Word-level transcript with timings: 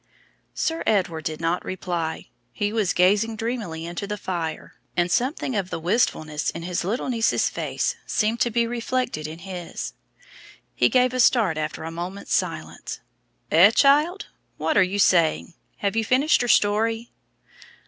Sir 0.55 0.81
Edward 0.87 1.25
did 1.25 1.39
not 1.39 1.63
reply. 1.63 2.29
He 2.51 2.73
was 2.73 2.91
gazing 2.91 3.35
dreamily 3.35 3.85
into 3.85 4.07
the 4.07 4.17
fire, 4.17 4.73
and 4.97 5.11
something 5.11 5.55
of 5.55 5.69
the 5.69 5.77
wistfulness 5.79 6.49
in 6.49 6.63
his 6.63 6.83
little 6.83 7.07
niece's 7.07 7.51
face 7.51 7.95
seemed 8.07 8.39
to 8.39 8.49
be 8.49 8.65
reflected 8.65 9.27
in 9.27 9.37
his. 9.37 9.93
He 10.73 10.89
gave 10.89 11.13
a 11.13 11.19
start 11.19 11.55
after 11.55 11.83
a 11.83 11.91
moment's 11.91 12.33
silence. 12.33 12.99
"Eh, 13.51 13.69
child? 13.69 14.25
What 14.57 14.75
are 14.75 14.81
you 14.81 14.97
saying? 14.97 15.53
Have 15.77 15.95
you 15.95 16.03
finished 16.03 16.41
your 16.41 16.49
story?" 16.49 17.11